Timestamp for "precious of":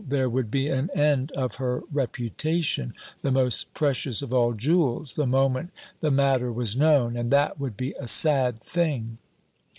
3.75-4.33